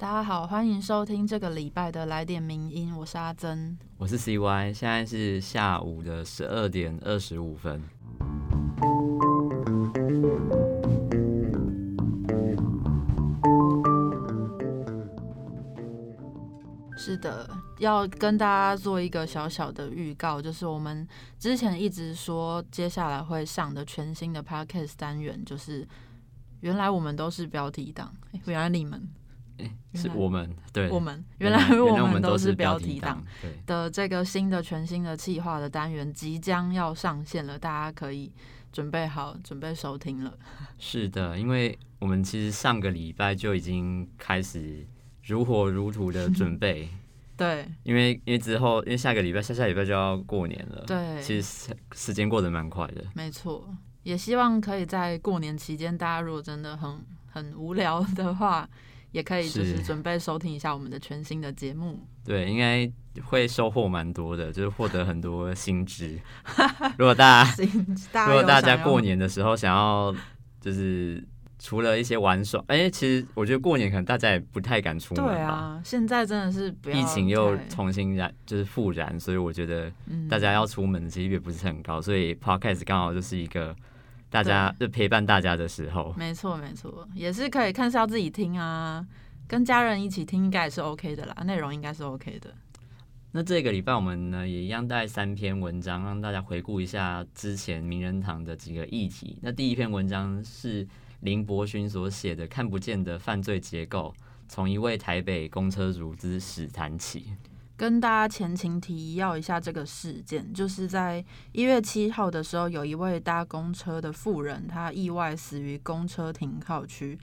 [0.00, 3.76] 大家好，欢迎收听这个礼拜的来点名音，我是阿珍。
[3.96, 7.82] 我是 CY，现在是下午的十二点二十五分。
[16.96, 21.04] 是的，要跟大家做一个小小的预告，就是我们
[21.40, 25.84] 之前一直说接下来会上的全新的 podcast 单元，就是
[26.60, 29.08] 原来我们都是标题党，诶原来你们
[29.94, 33.24] 是我们对我们原原来我们都是标题党
[33.66, 38.32] 的这个新的全新的企划的单元即将要上线了，大家可以
[38.72, 40.38] 准备好准备收听了。
[40.78, 44.86] 是的，因为我们其实上个礼拜就已经开始
[45.24, 46.88] 如火如荼的准备，
[47.36, 53.04] 对因为因为之后因为下个礼拜下下礼拜就要过年了，对，其实时时间过得蛮快的。
[53.14, 53.68] 没错，
[54.02, 58.68] 也希望可以在过年期间，大家如果真的很很无聊的话，
[59.12, 61.98] 也可以就是是准备收听一下我们的全新的节目。
[62.24, 62.90] 对，应该
[63.24, 66.18] 会收获蛮多的，就是获得很多新知。
[66.98, 67.44] 如果大
[68.12, 70.14] 家，如果大家过年的时候想要，
[70.60, 71.26] 就是
[71.58, 75.32] 除了一些玩耍，哎、其实我觉得过年可能大家也不太敢出门吧。
[75.32, 83.74] 对啊，现在真的是不要疫情又重新燃，就是复燃，所以我觉得嗯大家要出门的几率也不是很高，所以 podcast 刚好就是一个
[84.30, 86.14] 大家就陪伴大家的时候。
[86.16, 89.06] 没错没错，也是可以看是要自己听啊，
[89.46, 92.54] 跟家人一起听应该也是 OK 的啦，内容应该是 OK 的。
[93.30, 99.38] 那这个礼拜我们呢也一样带三篇文章，让大家回顾一下之前名人堂的几个议题。
[99.42, 100.86] 那第一篇文章是
[101.20, 104.14] 林伯勋所写的《看不见的犯罪结构：
[104.48, 107.20] 从一位台北公车族之史谈起》。
[107.78, 117.16] 跟大家前情提要一下这个事件，就是在一月七号的时候，有一位搭公车的妇人，她意外死于公车停靠区。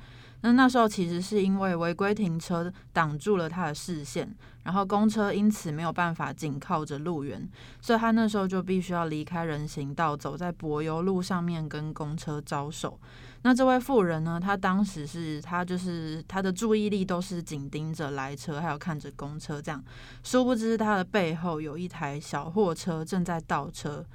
[0.46, 7.50] 那那时候其实是因为违规停车挡住了他的视线，然后公车因此没有办法紧靠着路缘，
[7.82, 13.00] 所以他那时候就必须要离开人行道，走在柏油路上面跟公车招手。
[13.42, 19.84] 那这位妇人呢，她当时是她就是她的注意力都是紧盯着来车，还有看着公车这样。
[20.24, 24.06] 殊不知，他的背后有一台小货车正在倒车。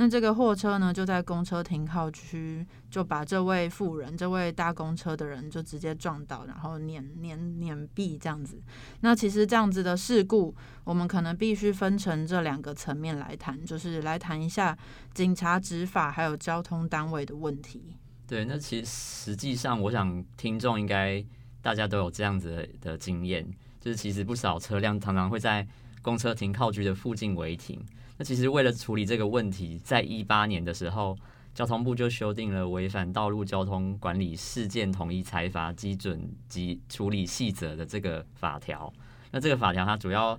[0.00, 8.58] 那这个货车呢，就在公车停靠区，就把这位妇人、这位搭公车的人就直接撞倒，然后碾碾碾毙这样子。
[9.00, 14.74] 那其实这样子的事故，我们可能必须分成这两个层面来谈，就是来谈一下
[15.12, 17.94] 警察执法还有交通单位的问题。
[18.26, 21.22] 对，那其实实际上，我想听众应该
[21.60, 23.46] 大家都有这样子的经验，
[23.78, 25.68] 就是其实不少车辆常常会在
[26.00, 27.84] 公车停靠区的附近违停。
[28.20, 31.16] 那其实为了处理这个问题，在一八年的时候，
[31.54, 38.92] 交通部就修订了违反道路交通管理事件统一裁罚基准及处理细则的这个法条。
[39.30, 40.38] 那这个法条它主要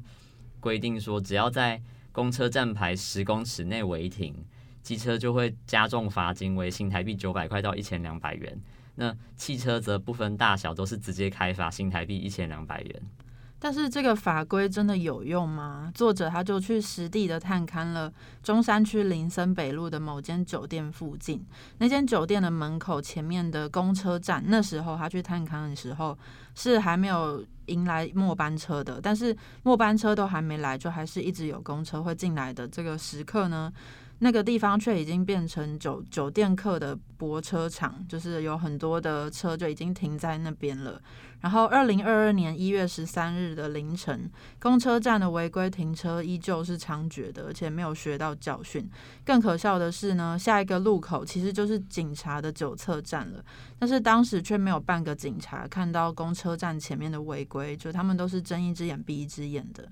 [0.60, 1.82] 规定说，只要在
[2.12, 4.36] 公车站牌十公尺内违停，
[4.84, 8.62] 机车就会加重罚金为新台币九百块到一千两百元。
[8.94, 13.02] 那汽车则不分大小，都是直接开罚新台币一千两百元。
[13.64, 15.92] 但是这个法规真的有用吗？
[15.94, 18.12] 作者他就去实地的探勘了
[18.42, 21.46] 中山区林森北路的某间酒店附近，
[21.78, 26.18] 那间酒店的门口前面的公车站，那时候他去探勘的时候
[26.56, 33.72] 是还没有迎来末班车的，但是末班车都还没来，就还是一直有公车会进来的这个时刻呢。
[34.24, 41.02] 那个地方却已经变成酒酒店客的泊车场，就是有很多的车就已经停在那边了。
[41.40, 44.30] 然后，二零二二年一月十三日的凌晨，
[44.60, 48.88] 公车站的违规停车依旧是猖獗的，而且没有学到教训。
[49.26, 53.44] 更可笑的是呢，下一个路口其实就是警察的九测站了，
[53.80, 59.90] 但是当时却没有半个警察看到公车站前面的违规，就他们都是睁一只眼闭一只眼的。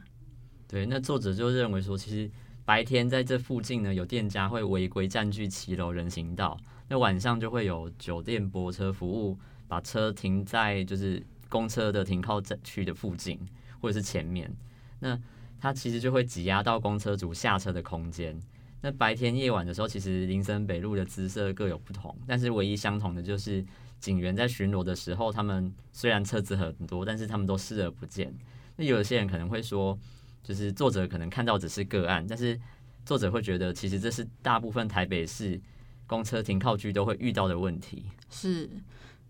[0.68, 2.30] 对，那作者就认为说，其实
[2.70, 6.56] 白天在这附近呢，有店家会违规占据骑楼人行道，
[6.88, 9.36] 那晚上就会有酒店泊车服务，
[9.68, 11.20] 把车停在就是
[11.50, 13.40] 公车的停靠站区的附近
[13.82, 14.56] 或者是前面，
[15.00, 15.20] 那
[15.60, 18.40] 它其实就会挤压到公车主下车的空间。
[18.82, 23.66] 那白天夜晚的时候，其实林森北路的姿色各有不同，但是唯一相同的就是
[24.00, 28.32] 警员在巡逻的时候，他们虽然车子很多，但是他们都视而不见。
[28.76, 29.98] 那有些人可能会说，
[30.44, 32.60] 就是作者可能看到只是个案，但是
[33.06, 35.60] 作者会觉得，其实这是大部分台北市
[36.08, 38.06] 公车停靠区都会遇到的问题。
[38.30, 38.70] 是，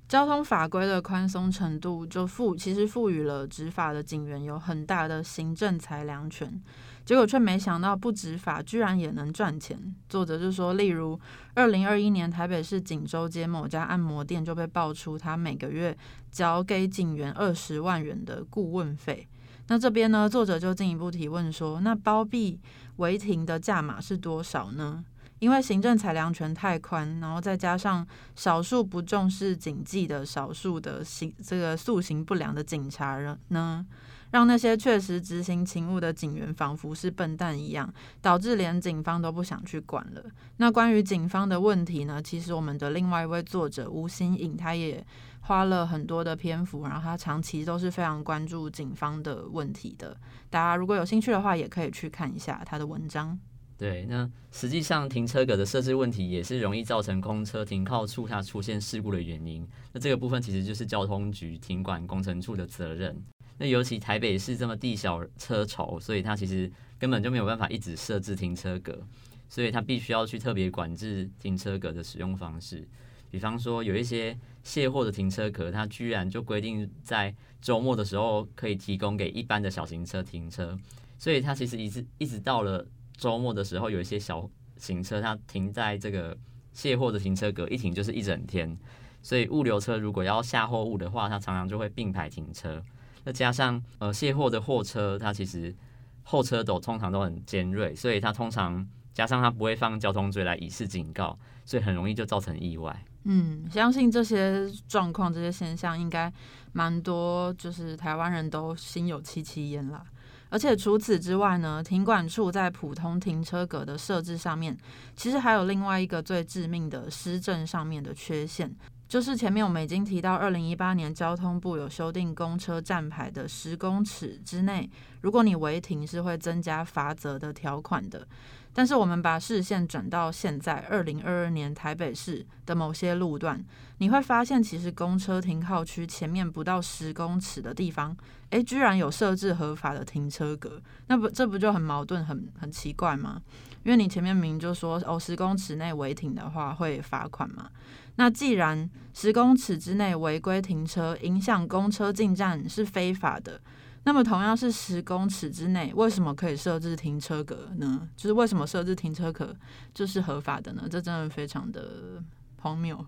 [0.07, 6.61] 交通法规的宽松程度，就赋其实赋予了执法的警员有很大的行政裁量权，
[7.05, 9.77] 结果却没想到不执法居然也能赚钱。
[10.07, 11.19] 作者就说，例如
[11.53, 15.95] 二零二一年台北市锦州街某家按摩店就被爆出，他每个月
[16.31, 19.27] 缴给警员二十万元的顾问费。
[19.69, 22.59] 那这边呢，作者就进一步提问说，那包庇
[22.97, 25.05] 违停的价码是多少呢？
[25.37, 28.05] 因为行政裁量权太宽，然后再加上
[28.35, 33.85] 少数不重视警纪的少数的行这个素行不良的警察人呢，
[34.31, 37.89] 让那些确实执行勤务的警员仿佛是笨蛋一样，
[38.21, 40.21] 导致连警方都不想去管了。
[40.57, 45.01] 那关于警方的问题呢，其实我们的另外一位作者吴新颖，他也
[45.41, 50.15] 花了很多的篇幅，然后他长期都是非常关注警方的问题的。
[50.49, 53.39] 大家如果有兴趣的话，也可以去看一下他的文章。
[53.77, 59.65] 对，那实际上停车格的设置问题也是容易造成公车停靠处它出现事故的原因。
[59.93, 63.15] 那这个部分其实就是交通局停管工程处的责任。
[63.57, 69.01] 那尤其台北市这么地小车稠，所以它其实根本就没有办法一直设置停车格，
[69.47, 72.85] 所以它必须要去特别管制停车格的使用方式。
[73.29, 80.77] 比方说，有一些卸货的停车格，它居然就规定在周末的时候可以提供给一般的小型车停车，
[81.17, 82.85] 所以它其实一直一直到了。
[83.17, 86.37] 周末的时候，有一些小型车，它停在这个
[86.71, 88.77] 卸货的停车格，一停就是一整天。
[89.21, 92.81] 所以物流车如果要下货物的话，它常常就会并排停车。
[93.25, 95.75] 那加上呃卸货的货车，它其实
[96.23, 103.03] 后车斗通常都很尖锐，所以它通常加上它不会放交通锥来以示警告，所以很容易就造成意外。
[103.23, 106.31] 嗯，相信这些状况、这些现象应该
[106.71, 110.03] 蛮多，就是台湾人都心有戚戚焉啦。
[110.51, 114.75] 而且除此之外呢，停管处在普通停车格的设置上面，
[115.15, 118.73] 其实还有另外一个最致命的施政上面的缺陷，
[119.09, 124.87] 就是前面我们已经提到，二零一八年交通部有修订公车站牌的十公尺之内，
[125.21, 128.27] 如果你违停是会增加罚则的条款的。
[128.71, 133.59] 但是我们把视线转到现在二零二二年台北市的某些路段，
[133.97, 138.15] 你会发现，其实公车停靠区前面不到十公尺的地方，
[138.51, 143.41] 诶，居然有设置合法的停车格，那不这不就很矛盾、很很奇怪吗？
[143.83, 147.71] 因为你前面明就说哦，十公尺内违停的话会罚款嘛。
[148.19, 153.61] 那既然十公尺之内违规停车影响公车进站是非法的。
[154.03, 158.09] 那么同样是十公尺之内，为什么可以设置停车格呢？
[158.17, 159.55] 就是为什么设置停车格
[159.93, 160.85] 就是合法的呢？
[160.91, 162.21] 这真的非常的
[162.57, 163.05] 荒谬。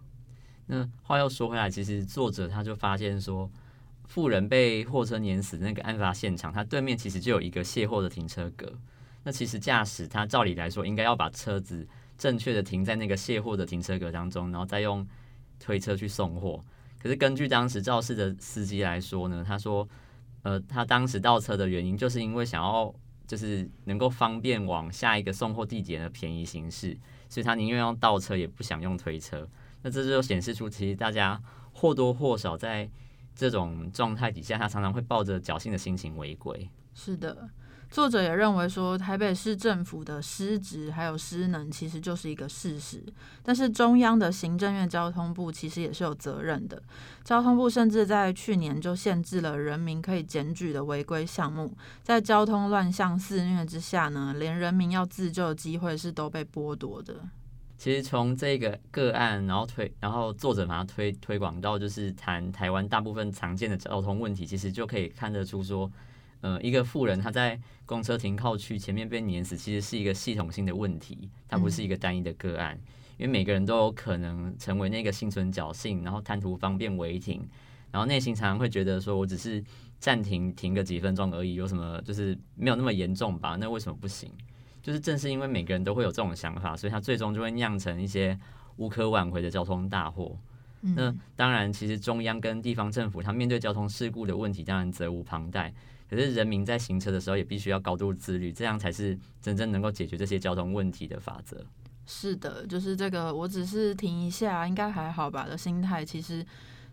[0.68, 3.52] 那话又说回来，其实作者他就发现说，
[4.06, 8.72] 富人被货车碾死那个案发现场，它对面其实就有一个卸货的停车格。
[9.24, 11.86] 那其实驾驶他照理来说，应该要把车子
[12.22, 15.08] 正确的停在那个卸货的停车格当中，然后再用
[15.60, 16.62] 推车去送货。
[17.02, 19.88] 可是根据当时肇事的司机来说呢，他说。
[20.44, 22.92] 呃，他当时倒车的原因，就是因为想要
[23.28, 26.98] 就是能够方便往下一个送货地点的便宜行驶，
[27.30, 29.48] 所以他宁愿用倒车，也不想用推车。
[29.84, 31.40] 那这就显示出，其实大家
[31.74, 32.90] 或多或少在
[33.36, 36.68] 这种状态底下，他常常会抱着侥幸的心情违规。
[36.96, 37.48] 是的。
[37.92, 43.04] 作者也认为说，台北市政府的失职还有失能，其实就是一个事实。
[43.44, 46.82] 但是中央的行政院交通部其实也是有责任的。
[47.26, 51.76] 交通部甚至在去年就限制了人民可以检举的违规项目。
[52.02, 57.16] 在交通乱象肆虐之下呢，连人民要自救的机会是都被剥夺的。
[57.78, 65.92] 其实从这个个案，然后推，然后作者把它推推广到就是谈台湾大部分常见的交通问题，其实就可以看得出说。
[66.42, 72.80] 呃，一个富人他在公车停靠区前面被碾死，其实是一个系统性的问题，它不是一个单一的个案。
[73.18, 77.48] 因为每个人都有可能成为那个心存侥幸，然后贪图方便违停，
[77.92, 79.64] 然后内心常常会觉得说，我只是
[80.00, 83.56] 暂停停个几分钟而已，有什么就是没有那么严重吧？
[83.60, 84.32] 那为什么不行？
[84.82, 88.36] 就是正是因为每个人都会有这种想法，所以他最终就会酿成一些
[88.78, 90.36] 无可挽回的交通大祸。
[90.82, 95.72] 那当然，其实中央跟地方政府，他面对交通事故的问题，当然责无旁贷。
[96.12, 101.66] 可是人民在行车的时候也必须要高度自律，这样才是真正能够解决这些交通问题的法则。
[102.06, 106.46] 是的，就是这个，我只是停一下，应该还好吧的心态，其实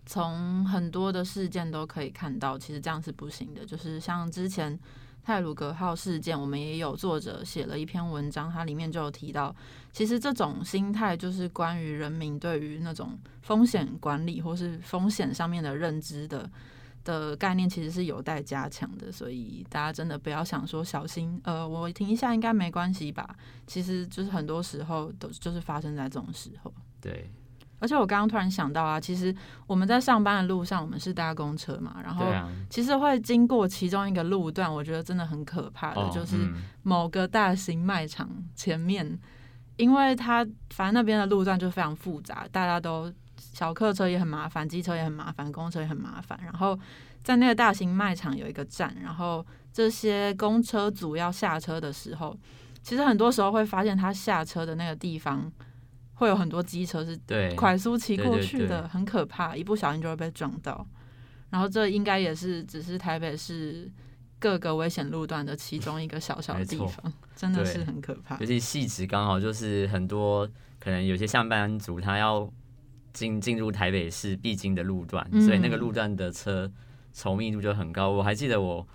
[0.06, 3.66] 从很多的事件都可以看到，其实这样是不行的。
[3.66, 4.78] 就是像之前
[5.24, 9.52] 泰鲁格号事件，我们也有作者写了一篇文章，它里面就有提到，
[9.92, 16.48] 其实这种心态就是关于人民对于那种风险管理或是风险上面的认知的。
[17.04, 23.28] 的概念其实是有待加强的，所以大家真的不要想说小心，呃，我停一下应该没关系吧？
[23.66, 26.72] 其实就是很多时候都就是发生在这种时候。
[27.00, 27.30] 对，
[27.78, 29.34] 而且我刚刚突然想到啊，其实
[29.66, 32.26] 我们在上班的路上，我们是搭公车嘛，然后
[32.68, 36.36] 其实会经过其中一个路段，我觉得真的很可怕的，就是
[36.82, 39.18] 某个大型卖场前面，
[39.76, 46.38] 因为它反正那边的路段就非常复杂，大家都小客车也很麻烦，机车也很麻烦，公车也很麻烦。
[46.42, 46.78] 然后
[47.22, 52.36] 在那个大型卖场有一个站，然后这些公车组要下车的时候，
[52.82, 55.50] 其实很多时候会发现他下车的那个地方。
[56.20, 57.16] 会有很多机车是
[57.54, 60.84] 快速骑过去的，很可怕，一不小心就会被撞到。
[61.48, 63.88] 然后这应该也是只是台北市
[64.40, 68.36] 各个危险路段的其中一个小小的地方，真的是很可怕。
[68.38, 70.44] 尤其细致刚好就是很多
[70.80, 72.52] 可能有些上班族他要
[73.12, 76.70] 进进入台北市必经的路段，所以那个路段的车
[77.14, 78.10] 稠密度就很高。
[78.10, 78.86] 我还记得我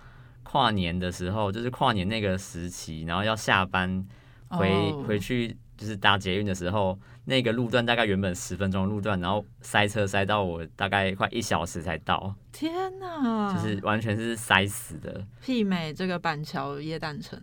[0.42, 4.06] 跨年的时候，就是跨年那个时期，然后要下班
[4.48, 5.56] 回回去。
[5.76, 12.32] 就是搭捷运的时候，那个路段大概原本十分钟路段，然后塞车塞到我大概快一小时才到。
[12.52, 13.52] 天哪！
[13.52, 15.26] 就是完全是塞死的。
[15.44, 17.36] 媲美这个板桥夜诞城。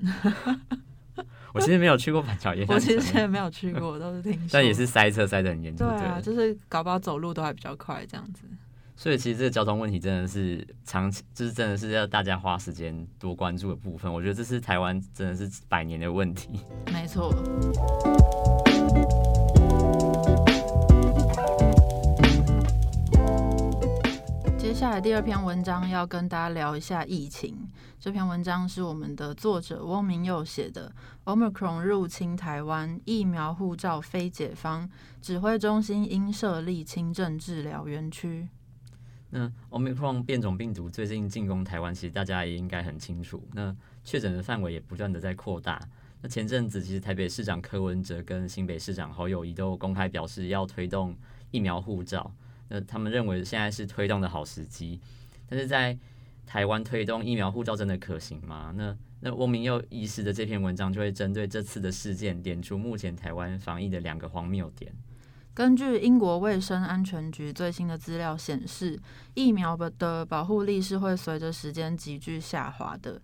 [1.54, 4.48] 我其实没有去过板桥夜市，我其实也没有去过，都是听说。
[4.54, 5.88] 但也是塞车塞的很严重。
[5.88, 8.44] 对啊，就是搞不好走路都还比较快这样子。
[8.96, 14.12] 所以其实这个交通问题真的是长期，就是真的是要大家花时间多关注的部分。
[14.12, 16.60] 我觉得这是台湾真的是百年的问题。
[16.94, 17.34] 没错。
[24.81, 27.55] 接下来第二篇文章要跟大家聊一下疫情。
[28.00, 30.91] 这篇文章是我们的作者翁明佑写的。
[31.25, 34.89] Omicron 入侵台湾，疫苗护照非解方，
[35.21, 38.50] 指挥中心应设立轻症治疗园区。
[39.29, 43.47] 那 Omicron 变种病毒最近进攻台湾，其实大家也应该很清楚。
[43.53, 45.79] 那确诊的范围也不断的在扩大。
[46.23, 51.15] 那前阵子其实台北市长柯文哲跟新北市长侯友谊都公开表示要推动
[51.51, 52.33] 疫苗护照。
[52.72, 54.98] 那他们认为现在是推动的好时机。
[55.48, 55.98] 但是在
[56.48, 58.74] 台湾推动疫苗护照真的可行吗？
[58.75, 64.92] 那那翁明佑医师的这篇文章就会针对这次的事件，点出目前台湾防疫的两个荒谬点。
[65.54, 68.98] 根据英国卫生安全局最新的资料显示，
[69.34, 73.22] 疫苗的保护力是会随着时间急剧下滑的。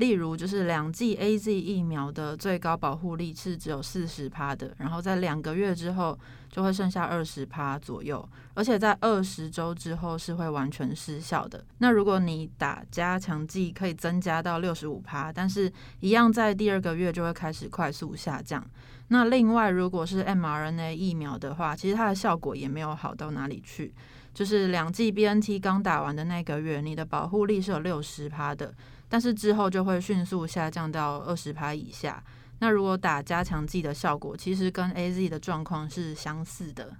[0.00, 6.18] 例如，就是两剂 A Z 疫苗的最高保护力是只有四十趴的，然后在两个月之后
[6.50, 11.62] 就会剩下二十趴左右，而且在二十周之后是会完全失效的。
[11.78, 18.64] 那如果你打加强剂，可以增加到六十五趴，但是一样在第二个月就会开始快速下降。
[19.08, 23.92] 那另外，如果是 mRNA 疫苗的话，其实它的效果也没有好到哪里去。
[24.32, 28.74] 就是两剂 BNT 刚打完的那个月，你的保护力是有六十趴的，
[29.08, 32.22] 但是之后就会迅速下降到二十趴以下。
[32.60, 36.96] 那如果打加强剂的效果，其实跟 AZ 的状况是相似的。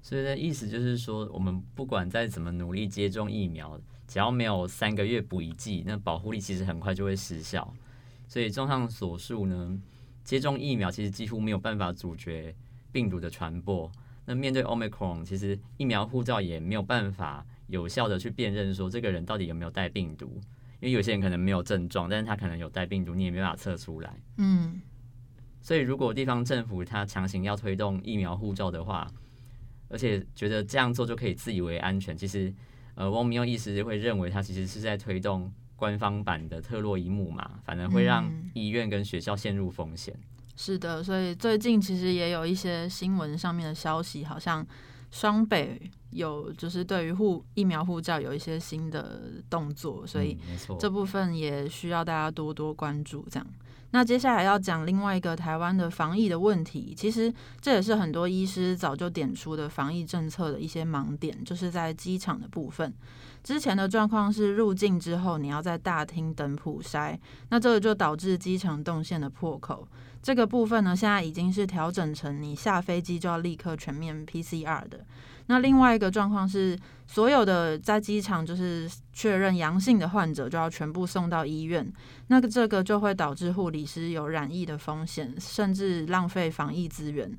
[0.00, 7.72] 所以的意思就是说，我们不管再怎么努力接种疫苗，只要没有三个月补一剂，那保护力其实很快就会失效。
[8.26, 9.78] 所以综上所述呢？
[10.24, 12.54] 接种疫苗其实几乎没有办法阻绝
[12.90, 13.90] 病毒的传播。
[14.24, 20.40] 那面对 Omicron，其实疫苗护照也没有办法有效的去辨认说这个人到底有没有带病毒，
[20.80, 24.20] 因为有些人可能没有症状，但是他可能有带病毒，你也没办法测出来。
[24.36, 24.80] 嗯。
[25.60, 29.06] 所以如果地方政府他强行要推动疫苗护照的话，
[29.88, 32.52] 而且觉得这样做就可以自以为安全，其实
[32.94, 35.52] 呃，汪明佑意思会认为他其实是在推动。
[35.74, 40.16] 官方版的特洛伊木马，反而会让医院跟学校陷入风险。
[40.54, 44.64] 是的，所以最近其实也有一些新闻上面的消息，好像
[45.10, 45.80] 双北
[46.10, 50.38] 有就是对于护疫苗护照有一些新的动作，所以
[50.78, 53.26] 这部分也需要大家多多关注。
[53.30, 53.46] 这样，
[53.90, 62.92] 那接下来要讲另外一个台湾的防疫的问题，其实这也是很多医师早就点出的防疫政策的一些盲点，就是在机场的部分。
[63.42, 67.18] 之前的状况是入境之后，你要在大厅等普筛，
[67.50, 69.86] 那这个就导致机场动线的破口。
[70.22, 75.04] 这个部分呢，现在已经是调整成你下飞机就要立刻全面 PCR 的。
[75.52, 76.74] 那另外一个状况是，
[77.06, 81.86] 所有的在机场就是确认阳性的患者就要全部送到医院，
[82.28, 87.30] 那个这个就会导致护理师有染疫的风险，甚至浪费防疫资源。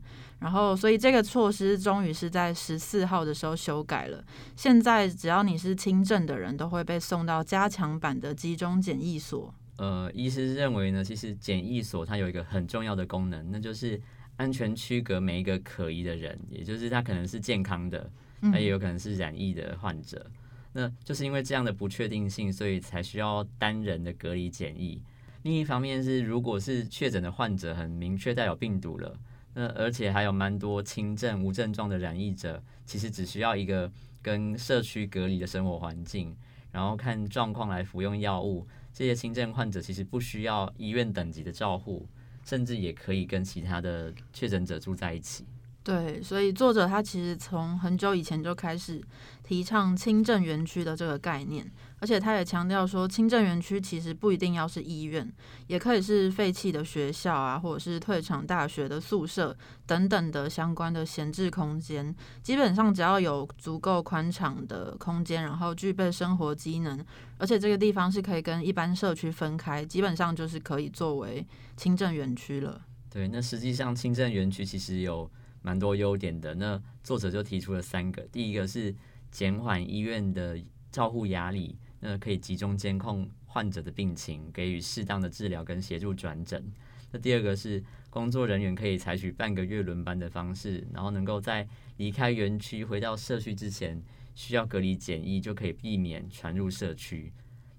[0.41, 4.24] 然后，所以这个措施终于是在十四号的时候修改了。
[4.55, 9.51] 现在只要你是轻症的人，都会被送到加强版的集中检疫所。
[9.77, 14.00] 呃，医师认为呢，其实检疫所它有一个很重要的功能，那就是
[14.38, 18.10] 安全区隔每一个可疑的人，也就是他可能是健康的，
[18.40, 20.30] 那也有可能是染疫的患者。
[20.72, 25.02] 那就是因为这样的不确定性，所以才需要单人的隔离检疫。
[25.44, 29.16] 另一方面是，如果是确诊的患者很明确带有病毒了。
[29.56, 36.36] 那而且还有蛮多轻症、无症状的染疫者，其实只需要一个跟社区隔离的生活环境，
[36.72, 38.68] 然后看状况来服用药物。
[38.92, 42.08] 这些轻症患者其实不需要医院等级的照护，
[42.46, 45.46] 甚至也可以跟其他的确诊者住在一起。
[45.84, 49.04] 对，所以作者他其实从很久以前就开始
[49.44, 55.30] 提倡轻症园区的这个概念，而且他也强调说，轻症园区其实不一定要是医院，
[55.68, 59.54] 也可以是废弃的学校啊，或者是退场大学的宿舍
[59.86, 62.16] 等等的相关的闲置空间。
[62.42, 66.98] 基本上只要有足够宽敞的空间，然后具备生活机能，
[67.38, 72.82] 而且这个地方是可以跟一般社区分开，基本上就是可以作为轻症园区了。
[73.10, 75.30] 对，那实际上轻症园区其实有。
[75.63, 78.22] 蛮多优点的，那作者就提出了三个。
[78.32, 78.93] 第一个是
[79.32, 80.60] 减缓医院的
[80.91, 86.63] 照护压力，那可以集中监控患者的病情，给予适当的治疗跟协助转诊。
[87.12, 91.67] 那第二个是工作人员可以采取半个月轮班的方式，然后能够在
[91.98, 94.00] 离开园区回到社区之前
[94.36, 97.32] 需要隔离检疫，就可以避免传入社区。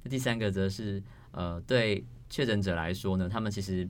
[0.03, 3.87] 那第三个则是呃，对确诊者来说呢，他们其实。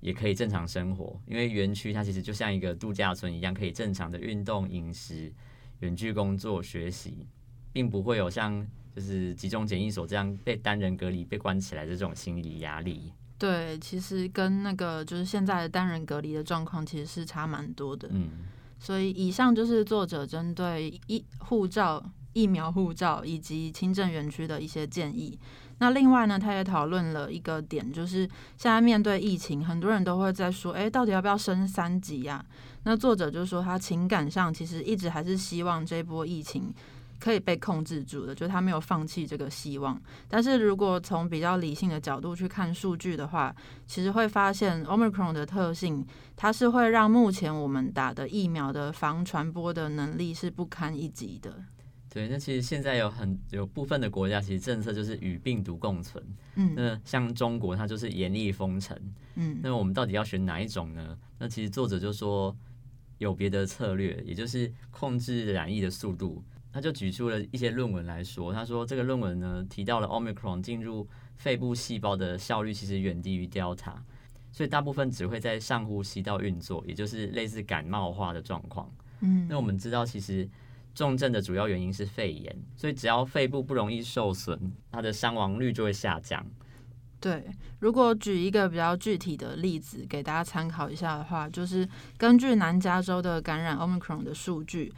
[0.00, 5.32] 也可以正常生活，因为园区它其实就像一个度假村一样，可以正常的运动、饮食、
[5.80, 7.26] 远距工作、学习，
[7.72, 8.64] 并不会有像
[8.94, 13.12] 就是集中检疫所这样被单人隔离、被关起来的这种心理压力。
[13.38, 18.08] 对，其实跟那个就是现在的单人隔离的状况其实是差蛮多的。
[18.12, 18.46] 嗯，
[18.78, 25.38] 所以以上就是作者针对疫护照、疫苗护照以及轻症园区的一些建议。
[25.78, 32.44] 那另外呢，他也讨论了一个点，就是现在面对疫情，很多人都会在说，哎，到底要不要升三级呀？
[32.82, 36.72] 那作者就说，他情感上其实一直还是希望这波疫情
[37.20, 40.00] 可以被控制住的，就他没有放弃这个希望。
[40.28, 43.54] 但是如果从比较理性的角度去看数据的话，
[43.86, 46.06] 其实会发现 Omicron 的特性，
[46.36, 51.62] 它是会让目前我们打的疫苗的防传播的能力是不堪一击的。
[52.10, 56.24] 对，那其实现在有很有部分的国家，其实政策就是与病毒共存。
[56.54, 58.98] 嗯，那像中国，它就是严厉封城。
[59.34, 61.18] 嗯，那我们到底要选哪一种呢？
[61.38, 62.56] 那其实作者就说
[63.18, 66.42] 有别的策略，也就是控制染疫的速度。
[66.72, 73.96] 他就举出了一些论文来说，他说这个论文呢提到了 Omicron 进入肺部细胞的效率其实远低于 Delta，
[74.50, 78.90] 所以大部分只会在上呼吸道运作，也就是类似感冒化的状况。
[79.20, 80.48] 嗯，那我们知道其实。
[80.98, 84.58] 重症的主要原因是肺炎，所以只要肺部不容易受损，
[84.90, 86.44] 它的伤亡率就会下降。
[87.20, 87.44] 对，
[87.78, 94.92] 如果举一个比较具体的例子给大家参考一下的话，就是根据南加州的感染 Omicron 的数据，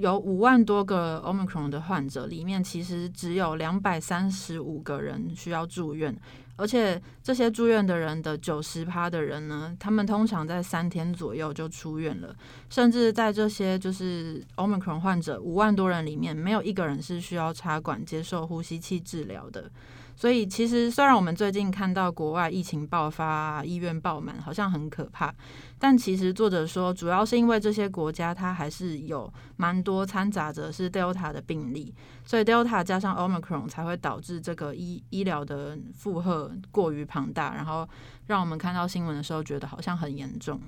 [0.00, 6.16] 有五万多个 Omicron 的患者，里面其实只有两百三十五个人需要住院。
[6.56, 12.34] 而且这些住院的人的九十趴的人呢，他们通常在三天左右就出院了，
[12.68, 19.70] 甚至在这些就是 Omicron 患者五万多人里面，没有一个人是需要插管接受呼吸器治疗的。
[20.20, 25.34] 所以，其实虽然我们最近看到国外疫情爆发、医院爆满，好像很可怕，
[25.78, 37.88] 但其实作者说，主要是因为这些国家它还是有蛮多掺杂着是 Delta 的病例，所以 Delta 加上 Omicron 才会导致这个医医疗的负荷过于庞大，然后
[38.26, 40.60] 让我们看到新闻的时候觉得好像很严重。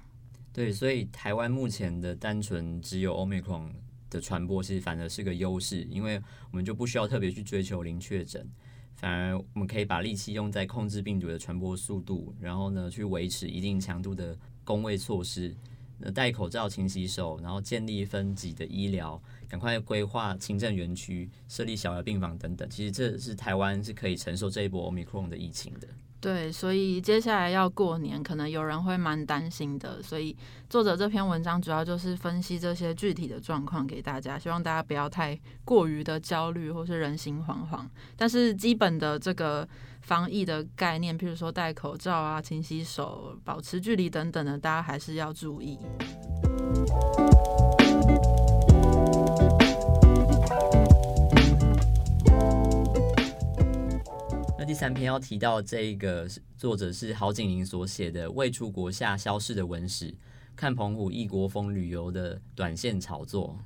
[0.54, 3.68] 对，所以台湾目前的单纯只有 Omicron
[4.08, 6.18] 的传播，其实反而是个优势，因为
[6.50, 8.48] 我们就不需要特别去追求零确诊。
[9.02, 15.52] 反而我们可以把力气用在控制病毒的传播速度，然后呢，去维持一定强度的工位措施，
[15.98, 22.70] 呃，戴口罩、勤洗手，然后建立分级的医疗，赶快规划轻症园区，设立小儿病房等等。
[22.70, 25.88] 其实这是台湾是可以承受这一波 Omicron 的疫情的。
[26.22, 30.00] 对，所以接下来要过年，可能有人会蛮担心的。
[30.00, 30.36] 所以
[30.70, 37.80] 作者这篇文章主要就是分析这些具体的状况给大家，希望大家不要太过于的焦虑或是人心惶惶。
[38.16, 39.68] 但是基本的这个
[40.02, 45.76] 防疫的概念，譬如说戴口罩啊、勤洗手、保持距离等等的，大家还是要注意。
[54.64, 60.10] 第三篇要提到这个作者是郝景林所写的《未出国下消逝的文史》，
[60.54, 63.58] 看澎湖异国风旅游的短线炒作。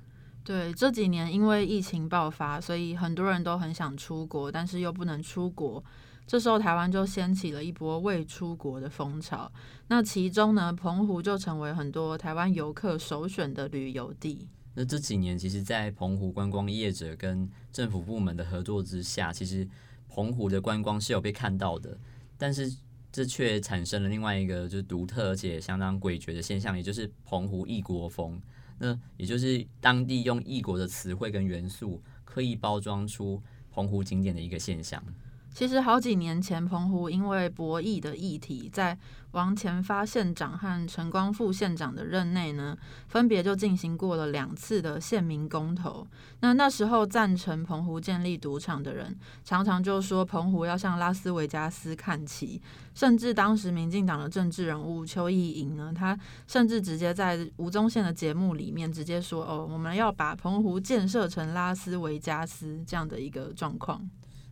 [0.42, 5.82] 对，这几年因为疫情爆发，所以很多人都很想出国，但是又不能出国。
[6.26, 9.50] 这时候台湾就掀起了一波未出国的风潮。
[9.88, 14.48] 那其中呢，澎湖就成为很多台湾游客首选的旅游地。
[14.74, 19.68] 那这几年，其实，在澎湖观光业者跟政府部门的合作之下，其实。
[20.08, 21.98] 澎湖的观光是有被看到的，
[22.38, 22.74] 但是
[23.12, 28.40] 这却产生了另外一个就是独特而且相当诡谲的现象，也就是澎湖异国风。
[28.78, 35.02] 那也就是当地用异国的词汇跟元素，刻意包装出澎湖景点的一个现象。
[35.56, 38.94] 其实好几年前，澎湖因为博弈的议题，在
[39.30, 42.76] 王前发县长和陈光副县长的任内呢，
[43.08, 46.06] 分别就进行过了两次的县民公投。
[46.40, 52.60] 那那时候赞成澎湖建立赌场的人，常常就说澎湖要向拉斯维加斯看齐。
[52.94, 56.14] 甚至当时民进党的政治人物邱意莹呢，他
[56.46, 64.06] 甚至直接在吴宗宪的节目里面直接说：“哦，我们要把澎湖建设成拉斯维加斯这样的一个状况。”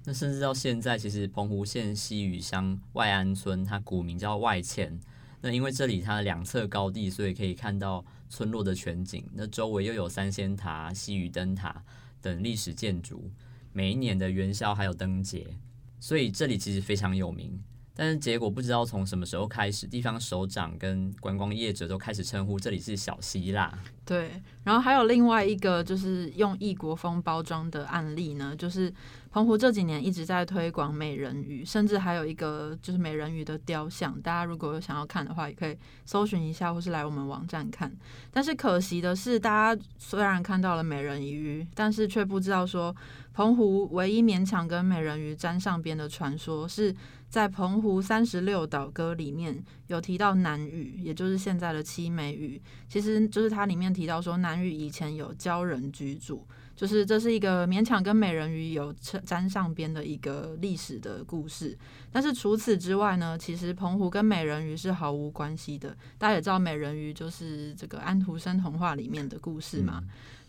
[0.06, 5.00] 那甚至到现在，其实澎湖县西屿乡外安村，它古名叫外迁。
[5.40, 9.24] 那因为这里它的两侧高地，所以可以看到村落的全景。
[9.32, 11.82] 那周围又有三仙塔、西屿灯塔
[12.20, 13.30] 等历史建筑。
[13.72, 15.56] 每一年的元宵还有灯节，
[15.98, 17.62] 所以这里其实非常有名。
[17.96, 23.72] 但是结果不知道从什么时候开始，地方首长跟观光业者都开始称呼这里是小希腊。
[24.04, 28.92] 对，然后还有另外一个就是用异国风包装的案例呢，就是
[29.30, 34.20] 澎湖这几年一直在推广美人鱼，甚至还有一个就是美人鱼的雕像。
[34.20, 37.90] 大家如果有想要看的话，也可以搜寻一下，或是来我们网站看。
[38.30, 42.94] 但是可惜的是，大家虽然看到了美人鱼，但是却不知道说
[43.33, 46.94] 澎湖唯一勉强跟美人鱼沾上边的传说是。
[47.34, 58.94] 在澎湖三十六岛歌里面有提到南屿，也就是现在的七美屿，其实就是它里面提到说南屿以前有鲛人居住，就是这是一个勉强跟美人鱼有
[59.26, 61.76] 沾上边的一个历史的故事。
[62.12, 65.88] 但是除此之外呢，其实澎湖跟美人鱼是毫无关系的。
[66.16, 70.00] 大家也知道美人鱼就是这个安徒生童话里面的故事嘛。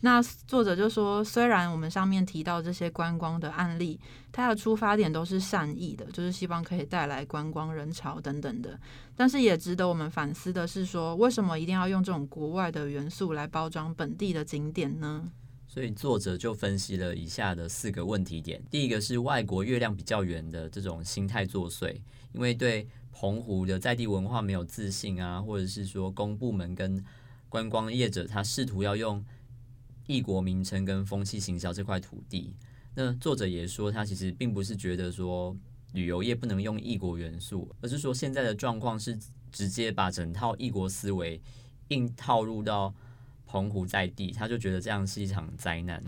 [0.02, 4.00] 那作者就说，虽然我们上面提到这些观光的案例，
[4.32, 8.80] 它的出发点都是善意的，就是希望可以带来观光人潮等等的，
[9.16, 15.32] 但是也值得我们反思的是，说为什么一定要用这种国外的元素来包装本地的景点呢？
[15.66, 21.96] 所以作者就分析了以下的四个问题点：第一个是外国月亮比较圆的这种心态作祟，
[22.32, 27.04] 因为对澎湖的在地文化没有自信啊，或者是说公部门跟
[27.50, 29.26] 观光业者他试图要用。
[30.08, 32.54] 异国名称跟风气行销这块土地，
[32.94, 35.56] 那作者也说，他其实并不是觉得说
[35.94, 39.18] 旅游业不能用异国元素，而是说现在的状况是
[39.52, 41.42] 直接把整套异国思维
[41.90, 42.94] 硬套入到
[43.46, 46.04] 澎湖在地，他就觉得这样是一场灾难。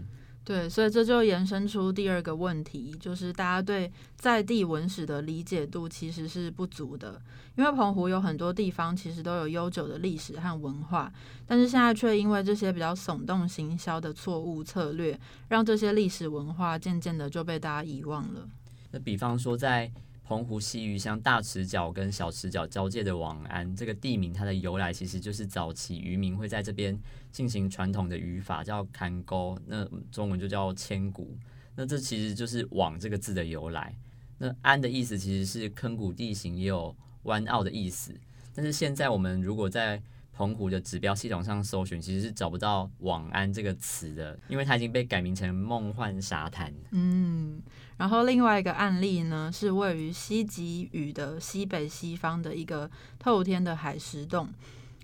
[0.47, 7.21] 对，所以这就延伸出第二个问题，就是大家对在地文史的理解度其实是不足的。
[7.57, 11.11] 因为澎湖有很多地方其实都有悠久的历史和文化，
[11.45, 18.47] 但是现在却因为这些比较耸动行销的错误策略，让这些历史文化渐渐的就被大家遗忘了。
[18.91, 19.91] 那比方说在。
[20.27, 26.99] 澎湖西屿像大池角跟小池角交界的网安这个地名，它的由来其实就是早期渔民会在这边
[27.31, 31.33] 进行传统的渔法，叫砍钩，那中文就叫千古。
[31.77, 33.95] 那这其实就是“网”这个字的由来。
[34.37, 38.13] 那安的意思其实是坑谷地形，也有弯凹的意思。
[38.53, 40.01] 但是现在我们如果在
[40.33, 46.73] 澎湖的指标系统上搜寻，其实是找不到“网安”这个词的，因为它已经被改名成“梦幻沙滩”。
[46.91, 47.61] 嗯。
[47.97, 54.49] 然后另外一个案例呢，是位于西极屿的西北西方的一个透天的海石洞，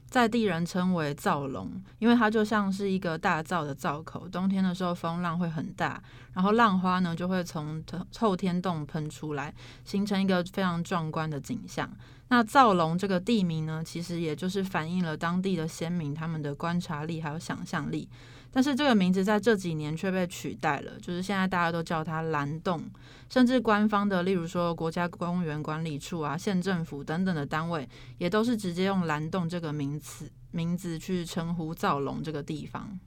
[0.08, 6.02] 在地人称为造龙，因为它就像是一个大造的造口，冬天的时候风浪会很大，
[6.34, 9.52] 然后浪花呢就会从透天洞喷出来，
[9.84, 11.90] 形成一个非常壮观的景象。
[12.30, 18.08] 那造龙这个地名呢，其实也就是反映了当地的先民他们的观察力还有想象力。
[18.56, 22.84] 但是这个名字在这几年却被取代了，就是现在大家都叫它蓝洞，
[23.28, 27.90] 甚至官方的，例如说国家公园管理处啊、县政府等等的单位，
[28.20, 33.00] 也都是直接用蓝洞这个名词名字去称呼造龙这个地方。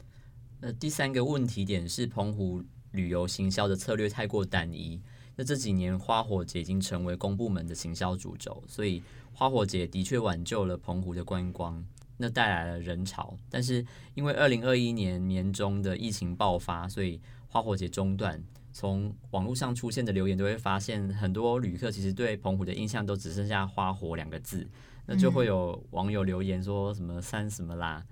[0.61, 5.01] 那第三个问题点是，澎湖旅游行销的策略太过单一。
[5.37, 11.85] 那这几年花火节已经成为公部门的行销主轴，所以花火节的确挽救了澎湖的观光。
[12.17, 18.43] 那带来了人潮，但是因为二零二一年年中的疫情爆发，所以花火节中断。
[18.73, 24.69] 从网络上出现的留言都会发现，很多旅客其实对澎湖的印象都只剩下“花火”两个字。
[25.07, 28.05] 那就会有网友留言说什么“三什么啦”，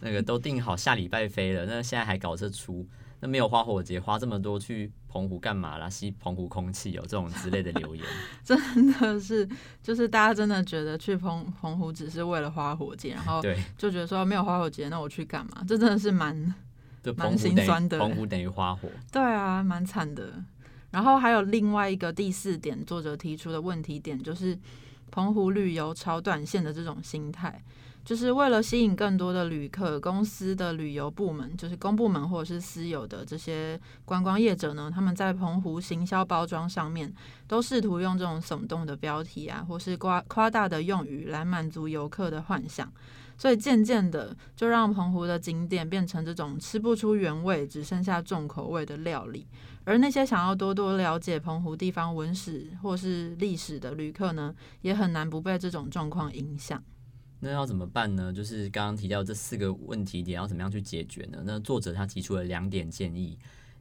[0.00, 2.86] 那个都订好下礼拜飞了，那现在还搞这出。
[3.20, 5.88] 那没有花火节，花这么多去澎湖干嘛啦？
[5.88, 8.04] 吸澎湖空气有这种之类的留言，
[8.42, 8.58] 真
[8.92, 9.48] 的是，
[9.82, 13.42] 就是大家真的觉得去澎澎湖只是为了花火节，然后
[13.76, 15.62] 就觉得说没有花火节，那我去干嘛？
[15.68, 16.54] 这真的是蛮
[17.16, 17.98] 蛮心酸的。
[17.98, 20.42] 澎湖等于花火，对啊，蛮惨的。
[20.90, 24.58] 然后还有另外一个第四点，作者提出的问题点就是。
[25.12, 27.60] 澎湖旅游超短线的这种心态。
[28.10, 37.14] 就是为了吸引更多的旅客，公司的旅游部门，就是公部门或者是私有的这些观光业者呢，他们在澎湖行销包装上面，
[37.46, 42.92] 都试图用这种耸动的标题啊，或是夸夸大的用语来满足游客的幻想，
[43.38, 49.46] 所以渐渐的就让澎湖的景点变成这种吃不出原味，只剩下重口味的料理。
[49.84, 56.82] 而那些想要多多了解澎湖地方文史或是历史的旅客呢，也很难不被这种状况影响。
[57.40, 58.32] 那要怎么办呢？
[58.32, 61.42] 就是刚刚提到这四个问题点要怎么样去解决呢？
[61.44, 63.38] 那作者他提出了两点建议。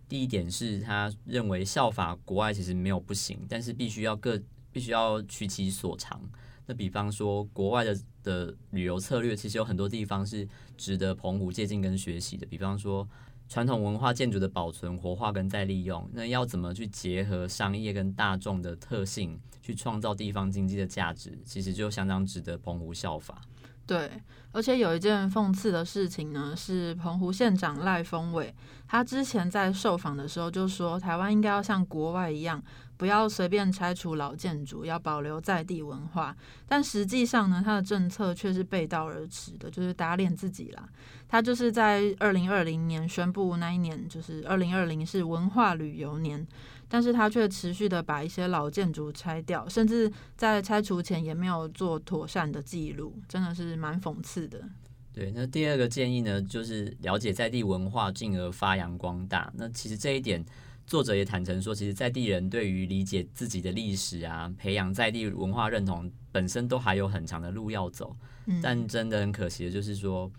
[0.08, 4.42] 第一点是他认为效法国外其实没有不行，但是必须要各
[4.72, 6.20] 必须要取其所长。
[6.66, 12.46] 那比方说国外的的旅游策略，其实有很多地方是值得澎湖借鉴跟学习的。
[12.46, 13.08] 比方说
[13.50, 19.38] 传统文化建筑的保存、活化跟再利用，那要怎么去结合商业跟大众的特性？
[19.62, 23.40] 去创造地方经济的价值，其实就相当值得澎湖效法。
[23.86, 24.10] 对，
[24.52, 28.54] 而且有一件讽刺的事情呢，是澎湖县长赖峰伟，
[28.88, 32.64] 他之前在受访的时候就说，台湾应该要像国外一样，
[32.98, 36.36] 不要随便拆除老建筑，要保留在地文化。
[36.68, 40.88] 但实际上呢，他的政策却是背道而驰的，就是打脸自己啦。
[41.30, 46.46] 他就是在二零二零年宣布那一年，就是二零二零是文化旅游年。
[46.92, 54.68] 但是他却持续的把一些老建筑拆掉，甚至在拆除前也没有做妥善的记录，真的是蛮讽刺的。
[55.14, 59.54] 对，那第二个建议呢，就是了解在地文化，进而发扬光大。
[59.56, 60.44] 那其实这一点，
[60.88, 68.16] 作者也坦诚说，其实在地人对于理解自己的历史啊，培养在地文化认同，本身都还有很长的路要走。
[68.64, 70.32] 但真的很可惜的就是说。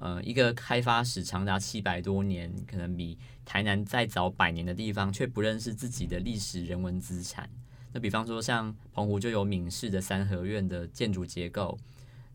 [0.00, 7.50] 呃，一个开发史长达七百多年，可能比台南再早百年的地方，却不认识自己的历史人文资产。
[7.92, 11.76] 那比方说，像澎湖就有闽式的三合院的建筑结构，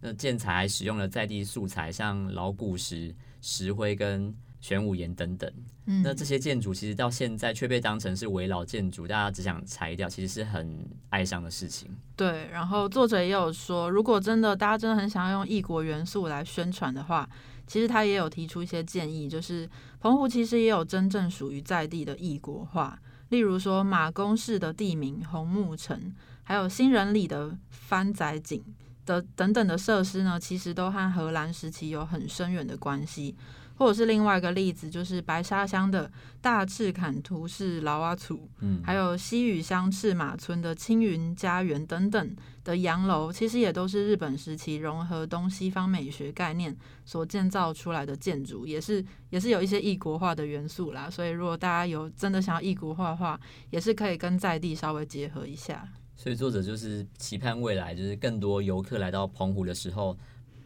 [0.02, 5.50] 那建材使用了在地素材，像老古石、石灰跟玄武岩等等。
[5.86, 11.90] 嗯，那这些建筑其实到现在却被当成是围老建筑，大家只想拆掉，其实是很哀伤的事情。
[12.18, 17.30] 对，然后作者也有说，如果真的大家真的很想要用异国元素来宣传的话。
[17.66, 23.00] 其实他也有提出一些建议，就是澎湖其实也有真正属于在地的异国化，
[23.30, 28.64] 例如说马公市的地名红木城，还有新人里的番仔井
[29.06, 33.36] 的等等的设施呢，其实都和荷兰时期有很深远的关系。
[33.76, 51.10] 或者是另外一个例子，就是白沙乡的大赤坎图式劳阿楚，嗯，还有西屿乡赤马村的青云家园等等的洋楼，其实也都是日本时期融合东西方美学概念所建造出来的建筑，也是也是有一些异国化的元素啦。
[51.10, 55.88] 所以如果大家有真的想要异国化的话，也是可以跟在地稍微结合一下。
[56.16, 60.16] 所以作者就是期盼未来，就是更多游客来到澎湖的时候，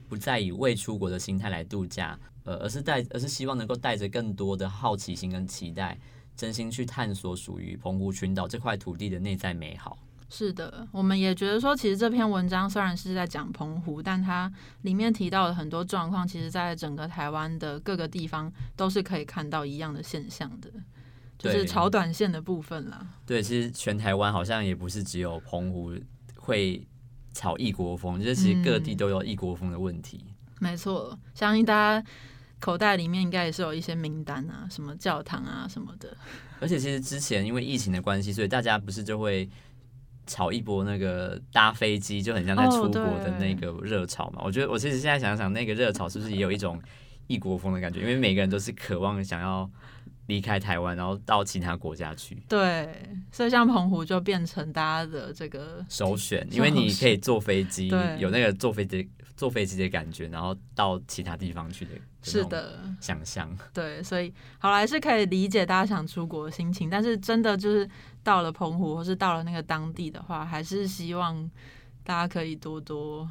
[0.10, 2.20] 不再以未出国的心态来度假。
[2.48, 6.00] 呃，而是带，而是希望能够带着更多的好奇心跟期待，
[6.34, 9.98] 真心去探索属于澎湖群岛这块土地的内在美好。
[10.30, 14.50] 是的，我们也觉得说，其实这篇文章虽然是在讲澎湖，但它
[14.84, 20.72] 里面提到的很多状况，其实在整个台湾的各个地方都是可以看到一样的现象的，
[21.38, 23.08] 就是炒短线的部分啦。
[23.26, 25.94] 对，其实全台湾好像也不是只有澎湖
[26.38, 26.86] 会
[27.34, 30.24] 炒异国风，就是其实各地都有异国风的问题。
[30.60, 32.08] 没错，相信大家。
[32.60, 36.16] 口袋里面应该也是有一些名单啊，什么教堂啊什么的。
[36.60, 39.48] 而且其实之前因为疫情的关系，所以大家不是就会
[40.26, 44.42] 炒一波那个搭飞机，就很像在出国的那个热潮嘛。
[44.44, 46.82] 我觉得我其实现在想想，那个热潮是不是也有一种
[47.28, 48.00] 异国风的感觉？
[48.00, 49.70] 因为每个人都是渴望想要
[50.26, 52.42] 离开台湾，然后到其他国家去。
[52.50, 52.90] 对，
[53.32, 59.08] 所以像澎湖就变成大家的这个首选，因为你可以坐飞机，有那个坐飞机。
[59.38, 61.92] 坐飞机的感觉，然后到其他地方去的，
[62.24, 63.56] 是的，想象。
[63.72, 67.88] 对，所以好来是可以理解大家想出国的心情，但是真的就是
[68.24, 71.48] 到了澎湖或是到了那个当地的话，还是希望
[72.04, 73.30] 大家可以多多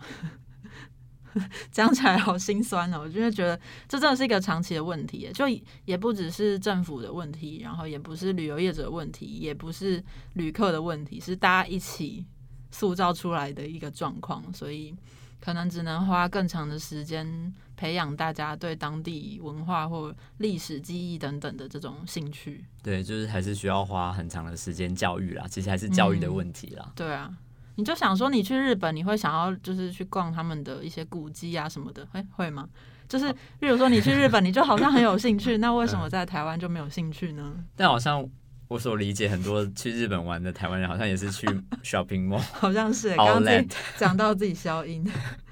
[1.72, 3.00] 讲起来好心酸哦。
[3.00, 5.44] 我就觉得这真的是一个长期的问题，就
[5.86, 10.00] 也不只是政府的问题，然后也不是旅游业者的问题，也不是
[10.34, 12.24] 旅客的问题，是大家一起
[12.70, 14.94] 塑造出来的一个状况，所以。
[15.40, 22.64] 可能只能花更长的时间培养大家对当地文化或历史记忆等等的这种兴趣。
[22.82, 26.92] 对，就是还是需要花很长的时间教育啦，其实还是教育的问题啦。
[26.94, 27.32] 对啊，
[27.76, 32.68] 你就想说你去日本，你会想要就是去逛他们的一些古迹啊什么的，会会吗？
[33.08, 37.54] 就是比如说你去日本，你就好像很有兴趣， 那为什么在台湾就没有兴趣呢？
[37.76, 38.28] 但好像
[38.68, 41.46] 我所理解，很多去日本玩的台湾人好像也是去
[41.84, 45.08] shopping mall，好像是 刚刚讲到自己消音，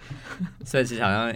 [0.65, 1.33] 所以其实好像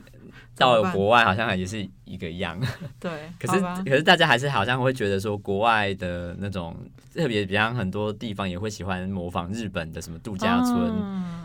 [0.56, 2.60] 到了国外好像也是一个样。
[2.98, 6.76] 对，可是可是大家还是好像会觉得说，国外的那种
[7.14, 10.74] 特别，比方很多地方也会喜欢模仿日本的什么度假村、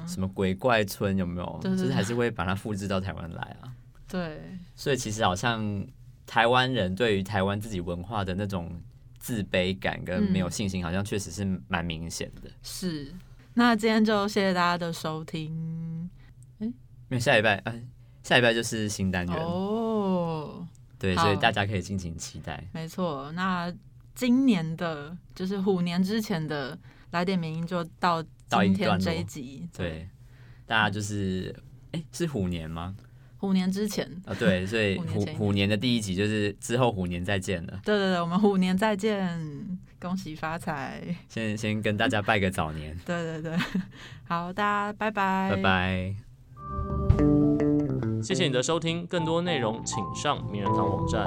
[0.08, 1.60] 什么鬼怪村，有没有？
[1.62, 3.70] 就是还是会把它复制到台湾来啊。
[4.08, 4.42] 对，
[4.76, 5.86] 所以其实好像
[6.26, 8.82] 台湾人对于台湾自己文化的那种。
[9.24, 12.52] 自卑感跟没有信心，好像确实是蛮明显的。
[12.62, 13.16] 是，
[13.54, 16.10] 那今天就谢谢大家的收听。
[16.60, 16.74] 哎，因
[17.12, 17.90] 为下礼拜，嗯，
[18.22, 20.68] 下礼拜就是新单元哦。
[21.00, 22.68] 对，所以大家可以尽情期待。
[22.74, 23.74] 没错，那
[24.14, 26.78] 今年的就是虎年之前的
[27.12, 29.70] 来点名就到今天这一集。
[29.72, 30.10] 对，
[30.66, 31.56] 大家就是，
[31.94, 32.94] 哎，是虎年吗？
[33.44, 37.78] 虎年之前啊，对，所以虎虎年的第一集就是之后虎年再见了。
[37.84, 39.38] 对对对，我们虎年再见，
[40.00, 41.04] 恭喜发财。
[41.28, 42.98] 先 先跟大家拜个早年。
[43.06, 43.58] 对对对，
[44.24, 46.16] 好，大家拜拜，拜拜。
[48.24, 51.26] 谢谢你的收听，更多内容请上名人堂网站。